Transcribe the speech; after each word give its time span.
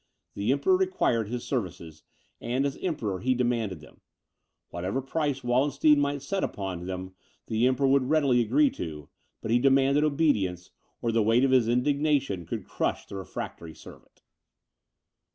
The 0.33 0.51
Emperor 0.51 0.75
required 0.75 1.27
his 1.27 1.43
services, 1.43 2.01
and 2.39 2.65
as 2.65 2.75
emperor 2.77 3.19
he 3.19 3.35
demanded 3.35 3.81
them. 3.81 4.01
Whatever 4.71 4.99
price 4.99 5.43
Wallenstein 5.43 5.99
might 5.99 6.23
set 6.23 6.43
upon 6.43 6.87
them, 6.87 7.13
the 7.45 7.67
Emperor 7.67 7.85
would 7.87 8.09
readily 8.09 8.41
agree 8.41 8.71
to; 8.71 9.09
but 9.41 9.51
he 9.51 9.59
demanded 9.59 10.03
obedience, 10.03 10.71
or 11.03 11.11
the 11.11 11.21
weight 11.21 11.43
of 11.43 11.51
his 11.51 11.67
indignation 11.67 12.47
should 12.47 12.65
crush 12.67 13.05
the 13.05 13.15
refractory 13.15 13.75
servant." 13.75 14.23